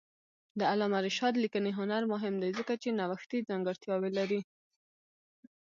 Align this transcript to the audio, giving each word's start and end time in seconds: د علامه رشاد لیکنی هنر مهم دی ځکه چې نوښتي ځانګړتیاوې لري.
د 0.59 0.61
علامه 0.71 0.99
رشاد 1.07 1.33
لیکنی 1.43 1.71
هنر 1.79 2.03
مهم 2.13 2.35
دی 2.41 2.51
ځکه 2.59 2.73
چې 2.81 2.95
نوښتي 2.99 3.39
ځانګړتیاوې 3.49 4.11
لري. 4.17 4.41